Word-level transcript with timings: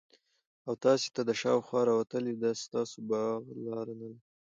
او 0.67 0.73
تاسي 0.83 1.09
ته 1.15 1.21
دشاخوا 1.31 1.81
راوتلي 1.89 2.33
ده 2.43 2.51
ستاسو 2.63 2.97
باغ 3.09 3.41
لار 3.65 3.87
نلري 3.99 4.19